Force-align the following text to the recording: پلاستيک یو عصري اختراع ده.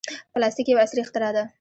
پلاستيک 0.33 0.67
یو 0.69 0.81
عصري 0.83 0.99
اختراع 1.03 1.31
ده. 1.35 1.43